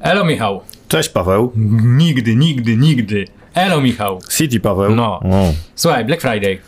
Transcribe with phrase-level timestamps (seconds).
[0.00, 0.60] Elo Michał.
[0.88, 1.52] Cześć Paweł.
[1.84, 3.24] Nigdy, nigdy, nigdy.
[3.54, 4.18] Elo Michał.
[4.38, 4.94] City Paweł.
[4.94, 5.20] No.
[5.20, 5.52] O.
[5.74, 6.58] Słuchaj, Black Friday.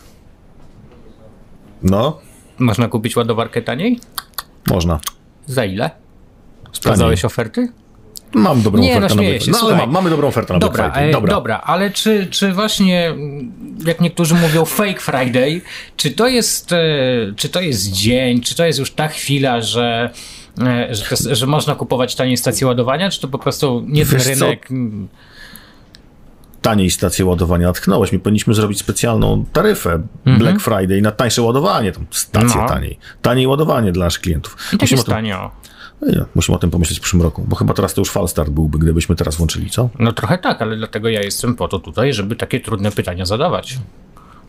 [1.83, 2.21] No,
[2.59, 4.01] Można kupić ładowarkę taniej?
[4.71, 5.01] można.
[5.47, 5.91] Za ile?
[6.73, 7.69] Sprawdzałeś oferty?
[8.35, 10.53] Mam dobrą Nie, no, ofertę na śmieję Black się, No ale mam, mamy dobrą ofertę
[10.53, 11.09] na Dobra, Black Friday.
[11.09, 11.35] e, Dobra.
[11.35, 13.15] dobra, ale czy, czy właśnie,
[13.87, 15.61] jak niektórzy mówią, fake Friday,
[15.97, 16.79] czy to jest, e,
[17.37, 20.11] czy to jest dzień, czy to jest już ta chwila, że,
[20.91, 24.29] że, to, że można kupować taniej stacje ładowania, czy to po prostu nie ten co?
[24.29, 24.71] rynek?
[24.71, 25.09] mm,
[26.63, 28.19] Taniej stację ładowania natknąłeś mi.
[28.19, 32.63] Powinniśmy zrobić specjalną taryfę Black Friday na tańsze ładowanie, tam stację Mhm.
[32.65, 32.69] No.
[32.69, 32.99] taniej.
[33.23, 34.57] Taniej ładowanie dla naszych klientów.
[34.69, 35.51] I tak musimy, jest o tym, tanio.
[36.03, 38.79] nie, musimy o tym pomyśleć w przyszłym roku, bo chyba teraz to już falstart byłby,
[38.79, 39.89] gdybyśmy teraz włączyli, co?
[39.99, 43.79] No trochę tak, ale dlatego ja jestem po to tutaj, żeby takie trudne pytania zadawać.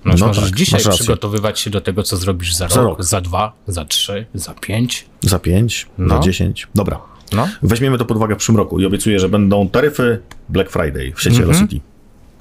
[0.05, 3.03] No, No możesz tak, dzisiaj przygotowywać się do tego, co zrobisz za, Za rok, rok.
[3.03, 5.05] za dwa, za trzy, za pięć.
[5.21, 6.15] Za 5, No.
[6.15, 6.68] za 10.
[6.76, 6.99] Dobra.
[7.32, 7.48] No.
[7.62, 11.21] Weźmiemy to pod uwagę w przyszłym roku i obiecuję, że będą taryfy Black Friday w
[11.21, 11.45] sieci Mhm.
[11.55, 11.79] Velocity.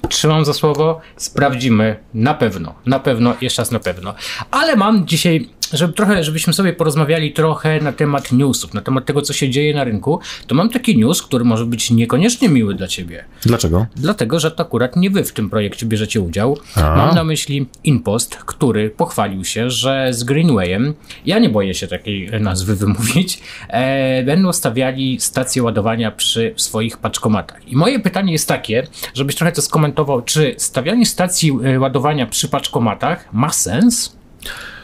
[0.09, 4.13] Trzymam za słowo, sprawdzimy na pewno, na pewno, jeszcze raz na pewno.
[4.51, 9.21] Ale mam dzisiaj, żeby trochę, żebyśmy sobie porozmawiali trochę na temat newsów, na temat tego,
[9.21, 12.87] co się dzieje na rynku, to mam taki news, który może być niekoniecznie miły dla
[12.87, 13.25] ciebie.
[13.41, 13.85] Dlaczego?
[13.95, 16.57] Dlatego, że to akurat nie wy w tym projekcie bierzecie udział.
[16.75, 16.95] A.
[16.95, 20.93] Mam na myśli Inpost, który pochwalił się, że z Greenwayem,
[21.25, 27.67] ja nie boję się takiej nazwy wymówić, e, będą stawiali stacje ładowania przy swoich paczkomatach.
[27.67, 32.47] I moje pytanie jest takie, żebyś trochę to skomentował, czy stawianie stacji e, ładowania przy
[32.47, 34.15] paczkomatach ma sens?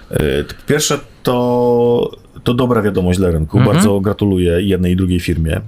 [0.09, 2.11] Po pierwsze, to,
[2.43, 3.57] to dobra wiadomość dla rynku.
[3.57, 3.75] Mhm.
[3.75, 5.61] Bardzo gratuluję jednej i drugiej firmie,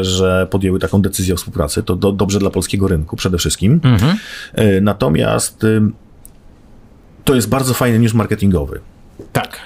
[0.00, 1.82] że podjęły taką decyzję o współpracy.
[1.82, 3.80] To do, dobrze dla polskiego rynku przede wszystkim.
[3.84, 4.16] Mhm.
[4.58, 5.80] Y, Natomiast y,
[7.24, 8.80] to jest bardzo fajny news marketingowy.
[9.32, 9.58] Tak.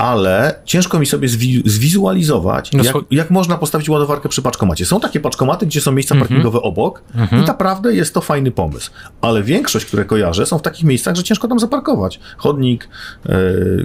[0.00, 4.86] Ale ciężko mi sobie zwi- zwizualizować, No jak, jak można postawić ładowarkę przy paczkomacie.
[4.86, 7.02] Są takie paczkomaty, gdzie są miejsca parkingowe obok
[7.32, 8.90] i naprawdę jest to fajny pomysł.
[9.20, 12.20] Ale większość, które kojarzę, są w takich miejscach, że ciężko tam zaparkować.
[12.36, 12.88] Chodnik,
[13.28, 13.32] e,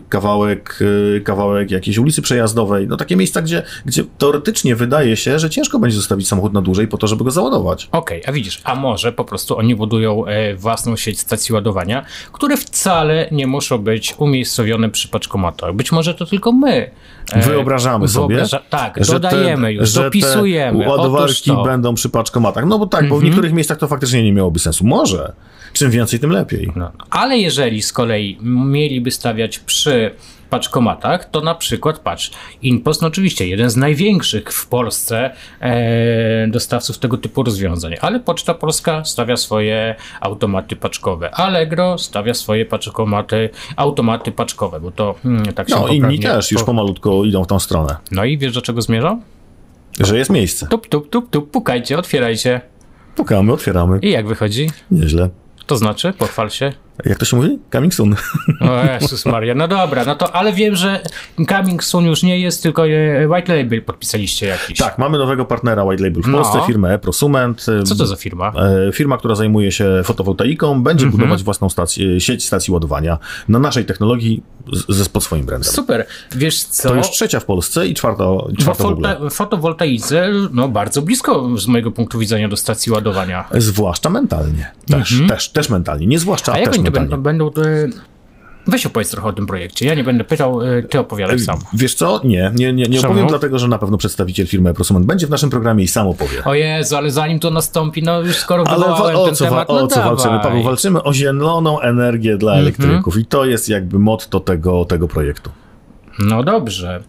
[0.10, 0.80] kawałek,
[1.18, 2.88] e, kawałek jakiejś ulicy przejazdowej.
[2.88, 6.88] No takie miejsca, gdzie, gdzie teoretycznie wydaje się, że ciężko będzie zostawić samochód na dłużej
[6.88, 7.90] po to, żeby go załadować.
[7.92, 12.58] Okej, a widzisz, a może po prostu oni budują e, własną sieć stacji ładowania, które
[12.58, 15.74] wcale nie muszą być umiejscowione przy paczkomatach.
[15.76, 16.92] Być może to tylko my.
[17.34, 20.84] e, Wyobrażamy sobie, tak, że dodajemy te, już, że dopisujemy.
[20.84, 21.50] te ładowarki.
[21.50, 21.68] Mhm.
[21.68, 22.66] będą przy paczkomatach.
[22.66, 24.86] No bo tak, bo w niektórych miejscach to faktycznie nie miałoby sensu.
[24.86, 25.34] Może.
[25.74, 26.72] Czym więcej, tym lepiej.
[26.76, 26.92] No.
[27.10, 30.12] Ale jeżeli z kolei mieliby stawiać przy
[30.56, 36.98] paczkomatach, to na przykład, patrz, Inpost, no oczywiście jeden z największych w Polsce e, dostawców
[36.98, 44.32] tego typu rozwiązań, ale Poczta Polska stawia swoje automaty paczkowe, Allegro stawia swoje paczkomaty, automaty
[44.32, 47.60] paczkowe, bo to hmm, tak się No, inni też już po- pomalutko idą w tą
[47.60, 47.96] stronę.
[48.12, 49.22] No i wiesz do czego zmierzam?
[50.00, 50.68] Że jest miejsce.
[50.68, 52.62] Tup, tup, tup, tup, pukajcie, otwierajcie.
[53.16, 54.00] Pukamy, otwieramy.
[54.02, 54.70] I jak wychodzi?
[54.92, 55.30] Nieźle.
[55.66, 56.74] To znaczy, pochwal się.
[57.06, 57.60] Jak to się mówi?
[57.72, 58.16] Coming soon.
[58.62, 61.02] O Jezus Maria, no dobra, no to, ale wiem, że
[61.50, 64.78] Coming Soon już nie jest, tylko e, White Label podpisaliście jakiś.
[64.78, 66.38] tak, mamy nowego partnera White Label w No.
[66.38, 67.66] Polsce, firmę eProsument.
[67.86, 68.54] Co to za firma?
[68.88, 73.18] E, Firma, która zajmuje się fotowoltaiką, będzie budować własną stację, sieć stacji ładowania
[73.50, 75.72] na naszej technologii z, z, pod swoim brandem.
[75.74, 76.90] Super, wiesz co?
[76.90, 78.24] To już trzecia w Polsce i czwarta,
[78.60, 79.16] czwarta w ogóle.
[79.16, 83.46] foto, fotowoltaice, no bardzo blisko z mojego punktu widzenia do stacji ładowania.
[83.52, 84.72] Zwłaszcza mentalnie.
[84.88, 86.08] Też, też, też mentalnie.
[86.08, 87.24] Nie zwłaszcza, A też to mentalnie.
[87.24, 87.88] będą, będą e,
[88.68, 89.86] Weź opowiedz trochę o tym projekcie.
[89.86, 91.60] Ja nie będę pytał, e, ty opowiadaj sam.
[91.74, 92.22] Wiesz co?
[92.24, 95.50] Nie, nie, nie, nie opowiem, dlatego że na pewno przedstawiciel firmy Prosument będzie w naszym
[95.50, 96.44] programie i sam opowie.
[96.46, 99.50] O Jezu, ale zanim to nastąpi, no już skoro Ale wa- o ten co, wa-
[99.50, 100.44] temat, o no co walczymy, dawaj.
[100.44, 100.64] Paweł?
[100.64, 105.50] Walczymy o zieloną energię dla elektryków i to jest jakby motto tego, tego projektu.
[106.20, 107.04] No dobrze.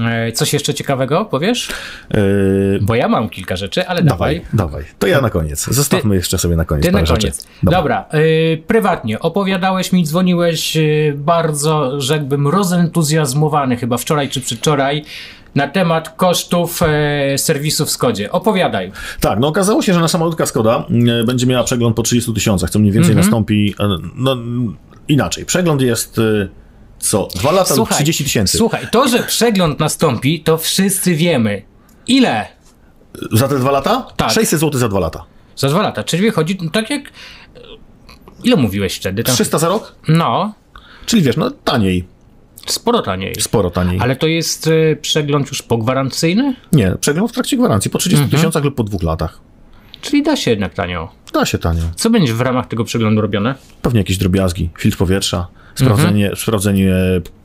[0.00, 1.68] E, Coś jeszcze ciekawego powiesz?
[2.14, 4.68] Yy, Bo ja mam kilka rzeczy, ale dawaj, dawaj.
[4.68, 4.84] dawaj.
[4.98, 5.64] To ja na koniec.
[5.70, 7.36] Zostawmy jeszcze sobie na koniec Ty na parę koniec.
[7.36, 7.48] rzeczy.
[7.62, 10.76] Dobra, y, prywatnie opowiadałeś mi, dzwoniłeś
[11.14, 15.04] bardzo, rzekłbym, rozentuzjazmowany chyba wczoraj czy przedwczoraj
[15.54, 18.32] na temat kosztów e, serwisu w Skodzie.
[18.32, 18.92] Opowiadaj.
[19.20, 20.84] Tak, no okazało się, że nasza malutka Skoda
[21.20, 23.26] e, będzie miała przegląd po 30 tysiącach, co mniej więcej Mhm.
[23.26, 24.36] nastąpi, e, no
[25.08, 25.44] inaczej.
[25.44, 26.48] Przegląd jest e,
[27.04, 27.28] co?
[27.34, 28.58] Dwa lata lub 30 tysięcy.
[28.58, 31.62] Słuchaj, to, że przegląd nastąpi, to wszyscy wiemy.
[32.06, 32.46] Ile?
[33.32, 34.06] Za te dwa lata?
[34.16, 34.30] Tak.
[34.30, 35.24] 600 zł za dwa lata.
[35.56, 36.04] Za dwa lata.
[36.04, 37.02] Czyli wychodzi no, tak jak...
[38.44, 39.24] Ile mówiłeś wtedy?
[39.24, 39.34] Tam...
[39.34, 39.94] 300 za rok?
[40.08, 40.54] No,
[41.06, 42.04] Czyli wiesz, no taniej,
[42.66, 43.34] sporo taniej.
[43.40, 43.98] sporo taniej.
[44.00, 46.54] Ale to jest y, przegląd już pogwarancyjny?
[46.72, 48.38] Nie, przegląd w trakcie gwarancji po 30 Mhm.
[48.38, 49.40] tysiącach lub po dwóch latach.
[50.04, 51.12] Czyli da się jednak tanio.
[51.32, 51.82] Da się tanio.
[51.96, 53.54] Co będzie w ramach tego przeglądu robione?
[53.82, 56.94] Pewnie jakieś drobiazgi, filtr powietrza, sprawdzenie, sprawdzenie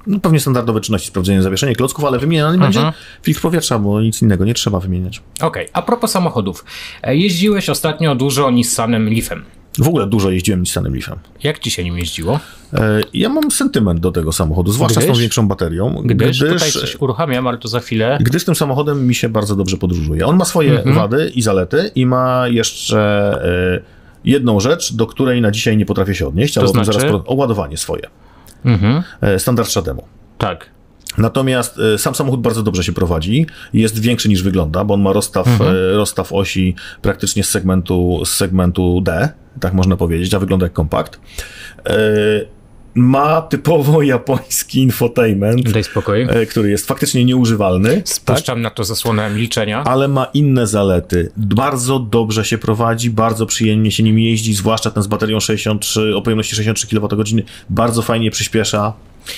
[0.07, 2.91] no pewnie standardowe czynności, sprawdzenie zawieszenia klocków, ale wymieniany będzie
[3.23, 5.21] filtr powietrza, bo nic innego nie trzeba wymieniać.
[5.41, 6.65] Okej, a propos samochodów.
[7.03, 9.45] E, Jeździłeś ostatnio dużo Nissanem Leafem.
[9.77, 11.19] W ogóle dużo jeździłem Nissanem Leafem.
[11.43, 12.39] Jak ci się nim jeździło?
[12.73, 15.21] E, Ja mam sentyment do tego samochodu, zwłaszcza z tą Gdyż?
[15.21, 18.17] większą baterią, Gdyż, tutaj gdyż, coś uruchamiam, ale to za chwilę.
[18.21, 20.25] gdyż tym samochodem mi się bardzo dobrze podróżuje.
[20.27, 20.95] On ma swoje Mhm.
[20.95, 22.99] wady i zalety i ma jeszcze
[23.77, 23.81] e,
[24.25, 26.99] jedną rzecz, do której na dzisiaj nie potrafię się odnieść, ale o tym znaczy?
[26.99, 28.03] zaraz o ładowanie swoje.
[28.65, 29.03] Mhm.
[29.21, 30.03] E, Standard Shademu.
[30.37, 30.65] Tak.
[31.17, 33.45] Natomiast e, sam samochód bardzo dobrze się prowadzi.
[33.73, 35.75] Jest większy niż wygląda, bo on ma rozstaw, Mhm.
[35.75, 39.29] e, rozstaw osi praktycznie z segmentu, z segmentu D,
[39.59, 41.19] tak można powiedzieć, a wygląda jak kompakt.
[41.85, 42.59] E,
[42.95, 46.27] Ma typowo japoński infotainment, Daj spokój.
[46.49, 47.95] który jest faktycznie nieużywalny.
[47.95, 48.09] Tak?
[48.09, 49.83] Spuszczam na to zasłonę milczenia.
[49.83, 51.31] ale ma inne zalety.
[51.37, 56.21] Bardzo dobrze się prowadzi, bardzo przyjemnie się nim jeździ, zwłaszcza ten z baterią 63, o
[56.21, 58.93] pojemności 63 kWh, bardzo fajnie przyspiesza.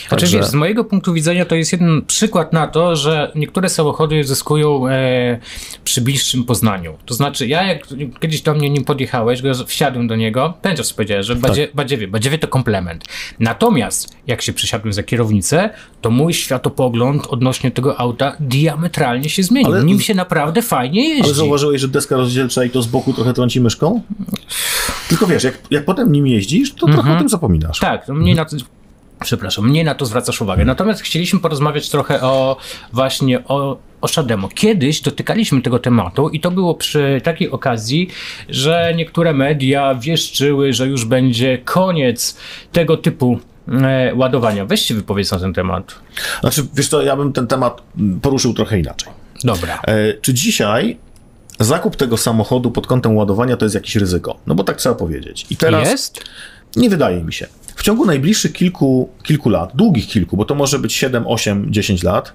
[0.09, 4.23] Znaczy, wiesz, z mojego punktu widzenia to jest jeden przykład na to, że niektóre samochody
[4.23, 5.39] zyskują e,
[5.83, 6.97] przy bliższym poznaniu.
[7.05, 7.87] To znaczy, ja jak
[8.19, 12.37] kiedyś do mnie nim podjechałeś, wsiadłem do niego, pamiętasz co powiedziałeś, że badzie, badziewie, badziewie
[12.37, 13.03] to komplement.
[13.39, 15.69] Natomiast jak się przesiadłem za kierownicę,
[16.01, 19.71] to mój światopogląd odnośnie tego auta diametralnie się zmienił.
[19.73, 21.23] Ale- Nim się naprawdę fajnie jeździ.
[21.23, 24.01] Ale zauważyłeś, że deska rozdzielcza i to z boku trochę trąci myszką?
[25.09, 27.79] Tylko wiesz, jak, jak potem nim jeździsz, to trochę o tym zapominasz.
[27.79, 28.55] Tak, no mniej na to.
[29.23, 30.65] Przepraszam, mniej na to zwracasz uwagę.
[30.65, 32.57] Natomiast chcieliśmy porozmawiać trochę o
[32.93, 34.47] właśnie o, o Shademo.
[34.47, 38.09] Kiedyś dotykaliśmy tego tematu i to było przy takiej okazji,
[38.49, 42.37] że niektóre media wieszczyły, że już będzie koniec
[42.71, 44.65] tego typu e, ładowania.
[44.65, 45.95] Weź się wypowiedz na ten temat.
[46.41, 47.81] Znaczy, wiesz co, ja bym ten temat
[48.21, 49.11] poruszył trochę inaczej.
[49.43, 49.81] Dobra.
[49.87, 50.97] E, czy dzisiaj
[51.59, 54.37] zakup tego samochodu pod kątem ładowania to jest jakieś ryzyko?
[54.47, 55.45] No bo tak trzeba powiedzieć.
[55.49, 56.23] I teraz Jest?
[56.75, 57.47] nie wydaje mi się.
[57.75, 62.03] W ciągu najbliższych kilku, kilku lat, długich kilku, bo to może być 7, 8, 10
[62.03, 62.33] lat,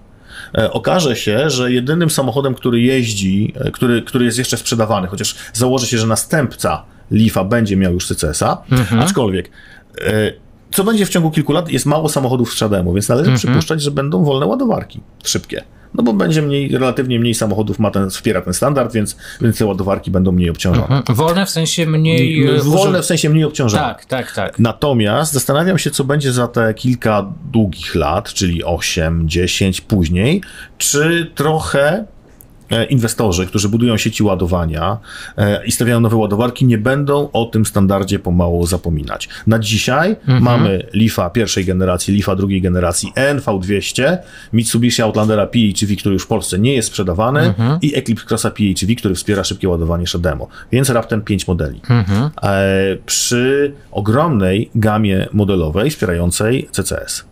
[0.59, 5.37] e, okaże się, że jedynym samochodem, który jeździ, e, który, który jest jeszcze sprzedawany, chociaż
[5.53, 8.63] założy się, że następca Leafa będzie miał już CCS-a,
[9.01, 9.51] aczkolwiek
[10.01, 13.83] e, co będzie w ciągu kilku lat, jest mało samochodów z Shademu, więc należy przypuszczać,
[13.83, 15.63] że będą wolne ładowarki, szybkie.
[15.95, 19.67] No bo będzie mniej, relatywnie mniej samochodów ma ten, wspiera ten standard, więc, więc te
[19.67, 20.97] ładowarki będą mniej obciążone.
[20.97, 21.17] Mhm.
[21.17, 22.49] Wolne w sensie mniej.
[22.49, 23.83] e, Wolne w sensie mniej obciążone.
[23.83, 24.59] Tak, tak, tak.
[24.59, 30.43] Natomiast zastanawiam się, co będzie za te kilka długich lat, czyli 8, 10 później,
[30.79, 32.05] czy trochę
[32.89, 34.99] inwestorzy, którzy budują sieci ładowania
[35.37, 39.29] e, i stawiają nowe ładowarki, nie będą o tym standardzie pomału zapominać.
[39.47, 44.17] Na dzisiaj mamy Leafa pierwszej generacji, Leafa drugiej generacji, NV200,
[44.53, 49.15] Mitsubishi Outlandera PHEV, który już w Polsce nie jest sprzedawany i Eclipse Crossa PHEV, który
[49.15, 50.49] wspiera szybkie ładowanie Shademo.
[50.73, 51.81] Więc raptem 5 modeli.
[52.43, 57.25] E, przy ogromnej gamie modelowej wspierającej CCS.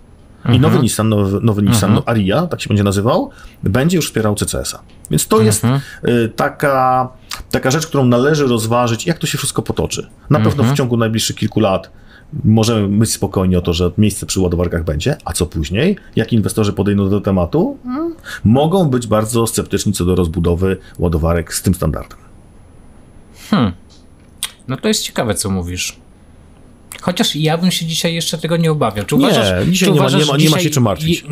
[0.52, 3.30] I nowy Nissan, nowy, nowy Nissan Aria, tak się będzie nazywał,
[3.62, 4.82] będzie już wspierał CCS-a.
[5.10, 5.64] Więc to jest
[6.08, 7.08] y, taka,
[7.50, 10.10] taka rzecz, którą należy rozważyć, jak to się wszystko potoczy.
[10.30, 11.90] Na pewno w ciągu najbliższych kilku lat
[12.44, 16.72] możemy być spokojni o to, że miejsce przy ładowarkach będzie, a co później, jak inwestorzy
[16.72, 18.14] podejdą do tematu, mm,
[18.44, 22.18] mogą być bardzo sceptyczni co do rozbudowy ładowarek z tym standardem.
[24.68, 25.96] No to jest ciekawe, co mówisz.
[27.04, 29.04] Chociaż ja bym się dzisiaj jeszcze tego nie obawiał.
[29.06, 31.24] Czy uważasz, dzisiaj czy nie ma- uważasz, nie ma- nie ma dzisiaj się czym martwić.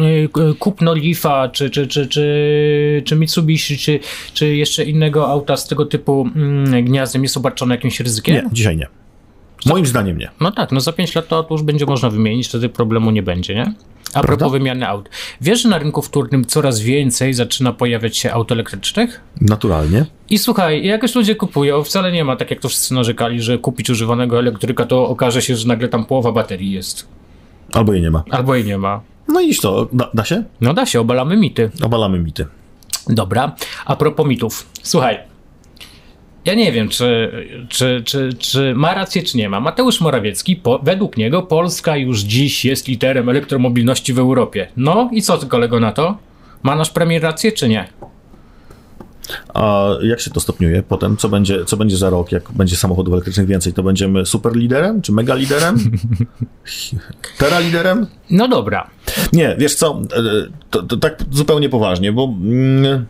[0.50, 4.00] y, Kupno Leafa, czy, czy, czy, czy, czy Mitsubishi, czy,
[4.34, 8.34] czy jeszcze innego auta z tego typu mm, gniazdem jest obarczone jakimś ryzykiem?
[8.34, 8.86] Nie, dzisiaj nie.
[9.66, 10.30] Moim zdaniem nie.
[10.40, 13.54] No tak, no za 5 lat to już będzie można wymienić, wtedy problemu nie będzie,
[13.54, 13.72] nie?
[14.14, 15.08] A propos wymiany aut.
[15.40, 19.20] Wiesz, że na rynku wtórnym coraz więcej zaczyna pojawiać się aut elektrycznych?
[19.40, 20.06] Naturalnie.
[20.30, 23.90] I słuchaj, jakoś ludzie kupują, wcale nie ma tak jak to wszyscy narzekali, że kupić
[23.90, 27.08] używanego elektryka to okaże się, że nagle tam połowa baterii jest.
[27.72, 28.24] Albo jej nie ma.
[28.30, 29.00] Albo jej nie ma.
[29.28, 30.44] No i to, da, da się?
[30.60, 31.70] No da się, obalamy mity.
[31.82, 32.46] Obalamy mity.
[33.08, 34.66] Dobra, a propos mitów.
[34.82, 35.18] Słuchaj,
[36.44, 37.32] ja nie wiem, czy,
[37.68, 39.60] czy, czy, czy ma rację, czy nie ma.
[39.60, 44.68] Mateusz Morawiecki, po, według niego Polska już dziś jest liderem elektromobilności w Europie.
[44.76, 46.18] No i co ty kolego na to?
[46.62, 47.88] Ma nasz premier rację, czy nie?
[49.54, 51.16] A jak się to stopniuje potem?
[51.16, 53.72] Co będzie, co będzie za rok, jak będzie samochodów elektrycznych więcej?
[53.72, 55.78] To będziemy super liderem, czy mega liderem?
[57.38, 58.06] Tera liderem?
[58.30, 58.90] No dobra.
[59.32, 60.22] Nie, wiesz co, e,
[60.70, 63.06] to, to tak zupełnie poważnie, bo mm,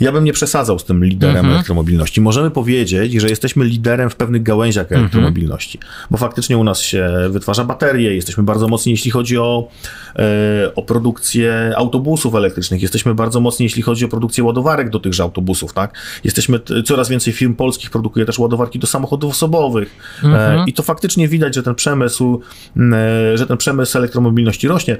[0.00, 1.54] Ja bym nie przesadzał z tym liderem Mhm.
[1.54, 2.20] elektromobilności.
[2.20, 5.00] Możemy powiedzieć, że jesteśmy liderem w pewnych gałęziach Mhm.
[5.00, 5.78] elektromobilności,
[6.10, 9.68] bo faktycznie u nas się wytwarza baterie, jesteśmy bardzo mocni, jeśli chodzi o,
[10.16, 15.22] e, o produkcję autobusów elektrycznych, jesteśmy bardzo mocni, jeśli chodzi o produkcję ładowarek do tychże
[15.22, 15.94] autobusów, tak?
[16.24, 21.28] Jesteśmy, coraz więcej firm polskich produkuje też ładowarki do samochodów osobowych e, i to faktycznie
[21.28, 22.40] widać, że ten przemysł,
[22.76, 24.96] e, że ten przemysł elektromobilności rośnie.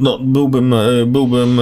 [0.00, 0.74] No, byłbym,
[1.06, 1.60] byłbym,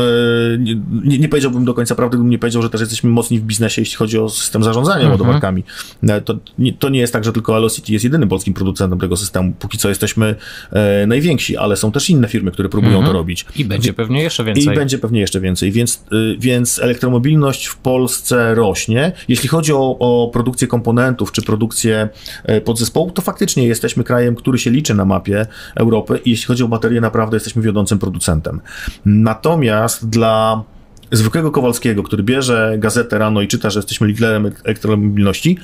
[0.59, 3.43] nie, nie, nie powiedziałbym do końca prawdy, gdybym nie powiedział, że też jesteśmy mocni w
[3.43, 5.65] biznesie, jeśli chodzi o system zarządzania ładowarkami.
[6.09, 9.17] E, To, nie, to nie jest tak, że tylko Velocity jest jedynym polskim producentem tego
[9.17, 9.53] systemu.
[9.59, 10.35] Póki co jesteśmy
[10.73, 13.47] e, najwięksi, ale są też inne firmy, które próbują to robić.
[13.57, 14.75] I będzie pewnie jeszcze I więcej.
[14.75, 19.13] będzie pewnie jeszcze więcej, więc, y, więc elektromobilność w Polsce rośnie.
[19.29, 22.09] Jeśli chodzi o, o produkcję komponentów czy produkcję
[22.45, 25.47] e, podzespołów, to faktycznie jesteśmy krajem, który się liczy na mapie
[25.77, 28.61] Europy i jeśli chodzi o baterie, naprawdę jesteśmy wiodącym producentem.
[29.05, 30.65] Natomiast dla
[31.13, 35.59] zwykłego Kowalskiego, który bierze gazetę rano i czyta, że jesteśmy liderem elektromobilności,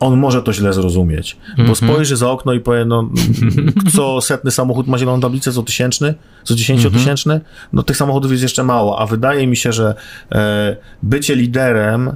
[0.00, 3.10] on może to źle zrozumieć, bo spojrzy za okno i powie, no,
[3.94, 6.14] co setny samochód ma zieloną tablicę, co tysięczny,
[6.44, 7.40] co dziesięciotysięczny,
[7.72, 9.94] no tych samochodów jest jeszcze mało, a wydaje mi się, że
[10.32, 12.14] e, bycie liderem e,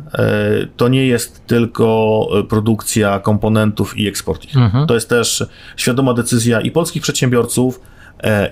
[0.76, 4.54] to nie jest tylko e, produkcja komponentów i eksport ich.
[4.88, 5.44] To jest też
[5.76, 7.80] świadoma decyzja i polskich przedsiębiorców,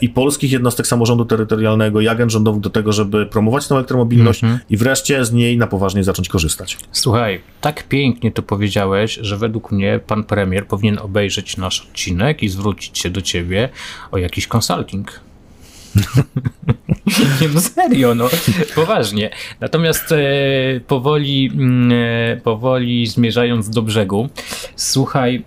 [0.00, 4.76] i polskich jednostek samorządu terytorialnego, i agent rządowych do tego, żeby promować tą elektromobilność i
[4.76, 6.76] wreszcie z niej na poważnie zacząć korzystać.
[6.92, 12.48] Słuchaj, tak pięknie to powiedziałeś, że według mnie pan premier powinien obejrzeć nasz odcinek i
[12.48, 13.68] zwrócić się do ciebie
[14.10, 15.20] o jakiś consulting.
[17.40, 18.28] Nie, no serio, no
[18.74, 19.30] poważnie.
[19.60, 20.18] Natomiast e,
[20.86, 24.28] powoli, mm, e, powoli zmierzając do brzegu,
[24.76, 25.44] słuchaj,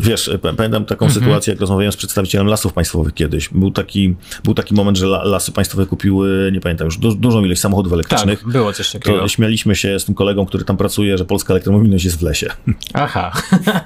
[0.00, 1.24] Wiesz, e, pamiętam taką Mhm.
[1.24, 3.48] sytuację, jak rozmawiałem z przedstawicielem lasów państwowych kiedyś.
[3.48, 4.14] Był taki,
[4.44, 7.92] był taki moment, że la, lasy państwowe kupiły, nie pamiętam już, du, dużą ilość samochodów
[7.92, 8.40] elektrycznych.
[8.40, 9.18] tak, było coś takiego.
[9.18, 12.50] To śmialiśmy się z tym kolegą, który tam pracuje, że polska elektromobilność jest w lesie.
[12.94, 13.32] Aha,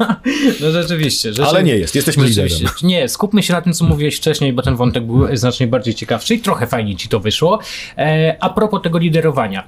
[0.61, 1.29] no rzeczywiście.
[1.29, 2.51] rzeczywiście Ale nie jest, jesteśmy liderem.
[2.83, 6.35] Nie, skupmy się na tym, co mówiłeś wcześniej, bo ten wątek był znacznie bardziej ciekawszy
[6.35, 7.59] i trochę fajnie ci to wyszło.
[7.99, 9.65] E, a propos tego liderowania.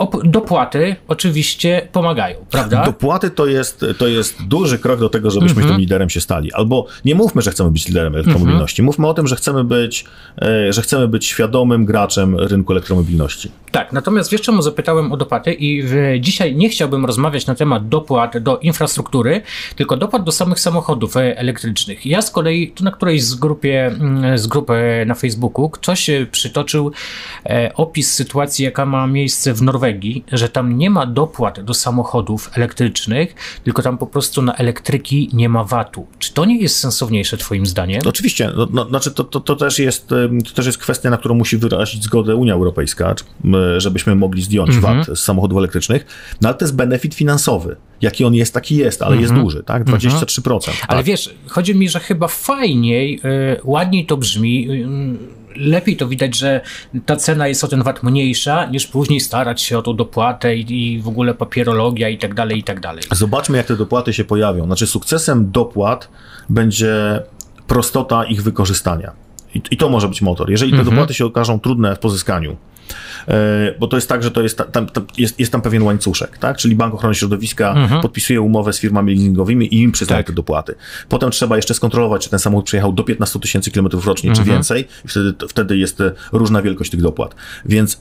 [0.00, 2.84] Op- dopłaty oczywiście pomagają, prawda?
[2.84, 5.68] Dopłaty to jest, to jest duży krok do tego, żebyśmy Mhm.
[5.74, 6.52] tym liderem się stali.
[6.52, 8.82] Albo nie mówmy, że chcemy być liderem elektromobilności.
[8.82, 10.04] Mówmy o tym, że chcemy być,
[10.42, 13.50] e, że chcemy być świadomym graczem rynku elektromobilności.
[13.72, 17.88] Tak, natomiast wiesz czemu zapytałem o dopłaty i w, dzisiaj nie chciałbym rozmawiać na temat
[17.88, 19.42] dopłat do infrastruktury,
[19.76, 22.06] tylko dopłat do samych samochodów e, elektrycznych.
[22.06, 26.10] Ja z kolei, tu na którejś z, grupie, mm, z grup e, na Facebooku ktoś
[26.10, 26.92] e, przytoczył
[27.46, 32.50] e, opis sytuacji, jaka ma miejsce w Norwegii, że tam nie ma dopłat do samochodów
[32.54, 33.34] elektrycznych,
[33.64, 36.06] tylko tam po prostu na elektryki nie ma VAT-u.
[36.18, 38.00] Czy to nie jest sensowniejsze twoim zdaniem?
[38.06, 41.34] Oczywiście, no, no, znaczy to, to, to, też jest, to też jest kwestia, na którą
[41.34, 43.14] musi wyrazić zgodę Unia Europejska,
[43.78, 44.96] żebyśmy mogli zdjąć Mhm.
[45.04, 46.06] VAT z samochodów elektrycznych,
[46.40, 47.76] no ale to jest benefit finansowy.
[48.00, 49.22] Jaki on jest, taki jest, ale Mhm.
[49.22, 49.84] jest duży, tak?
[49.84, 50.72] 23%.
[50.88, 51.06] Ale tak?
[51.06, 54.86] wiesz, chodzi mi, że chyba fajniej, y, ładniej to brzmi, y,
[55.56, 56.60] lepiej to widać, że
[57.06, 60.94] ta cena jest o ten VAT mniejsza, niż później starać się o tą dopłatę i,
[60.94, 63.02] i w ogóle papierologia i tak dalej, i tak dalej.
[63.12, 64.64] Zobaczmy, jak te dopłaty się pojawią.
[64.66, 66.08] Znaczy, sukcesem dopłat
[66.48, 67.22] będzie
[67.66, 69.12] prostota ich wykorzystania.
[69.54, 70.50] I, i to może być motor.
[70.50, 72.56] Jeżeli te dopłaty się okażą trudne w pozyskaniu,
[73.28, 75.82] e, bo to jest tak, że to jest, ta- tam, tam, jest, jest tam pewien
[75.82, 76.56] łańcuszek, tak?
[76.56, 80.26] Czyli Bank Ochrony Środowiska podpisuje umowę z firmami leasingowymi i im przyznaje Tak.
[80.26, 80.74] te dopłaty.
[81.08, 84.88] Potem trzeba jeszcze skontrolować, czy ten samochód przejechał do 15 tysięcy kilometrów rocznie, czy więcej.
[85.04, 87.34] I wtedy, wtedy jest e, różna wielkość tych dopłat.
[87.66, 88.00] Więc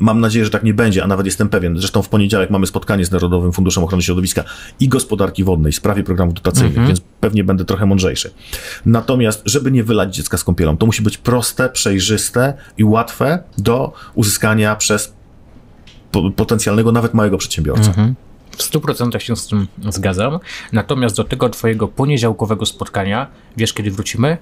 [0.00, 1.78] Mam nadzieję, że tak nie będzie, a nawet jestem pewien.
[1.78, 4.44] Zresztą w poniedziałek mamy spotkanie z Narodowym Funduszem Ochrony Środowiska
[4.80, 8.30] i Gospodarki Wodnej w sprawie programów dotacyjnych, więc pewnie będę trochę mądrzejszy.
[8.86, 13.92] Natomiast, żeby nie wylać dziecka z kąpielą, to musi być proste, przejrzyste i łatwe do
[14.14, 15.12] uzyskania przez
[16.12, 17.92] po- potencjalnego, nawet małego przedsiębiorcę.
[18.56, 20.38] W 100% się z tym zgadzam.
[20.72, 24.38] Natomiast do tego twojego poniedziałkowego spotkania, wiesz kiedy wrócimy?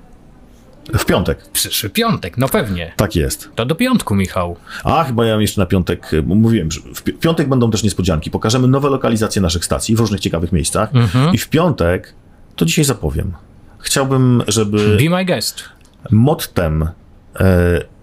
[0.98, 1.48] W piątek.
[1.52, 2.92] Przyszły piątek, no pewnie.
[2.96, 3.50] Tak jest.
[3.54, 4.56] To do piątku, Michał.
[4.84, 7.82] A, chyba ja mam jeszcze na piątek, bo mówiłem, że w pi- piątek będą też
[7.82, 8.30] niespodzianki.
[8.30, 10.90] Pokażemy nowe lokalizacje naszych stacji w różnych ciekawych miejscach.
[11.32, 12.14] I w piątek,
[12.56, 13.32] to dzisiaj zapowiem,
[13.78, 15.64] chciałbym, żeby Be my guest.
[16.10, 16.88] mottem e,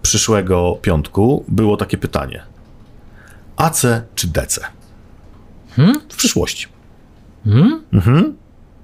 [0.02, 2.42] przyszłego piątku było takie pytanie.
[3.56, 3.82] AC
[4.14, 4.60] czy DC?
[6.08, 6.66] W przyszłości.
[7.92, 8.36] Mhm.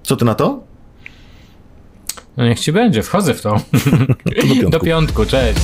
[0.02, 0.67] Co ty na to?
[2.38, 3.60] No niech ci będzie, wchodzę w to.
[4.24, 4.70] Do piątku.
[4.78, 5.60] Do piątku, cześć.